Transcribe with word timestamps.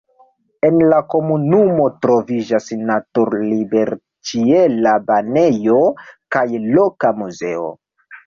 En 0.67 0.77
la 0.91 0.99
komunumo 1.13 1.83
troviĝas 2.05 2.69
natur-liberĉiela 2.87 4.95
banejo 5.11 5.77
kaj 6.37 6.45
loka 6.79 7.13
muzeo. 7.21 7.69